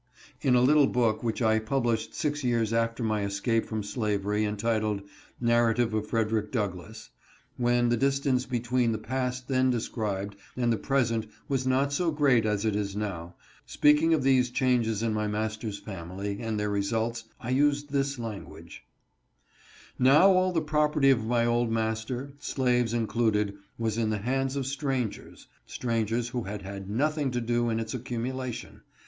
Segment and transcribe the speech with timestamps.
[0.41, 5.03] In a little book which I published six years after my escape from slavery, entitled,
[5.39, 7.11] "Narrative of Frederick Douglass,"—
[7.65, 12.47] when the distance between the past then described and the present was not so great
[12.47, 13.35] as it is now—
[13.77, 18.83] speaking of these changes in my master's family, and their results, I used this language:"
[20.09, 24.65] Now all the property of my old master, slaves included, was in the hands of
[24.65, 28.81] strangers— strangers who had had nothing to do in ite accumulation.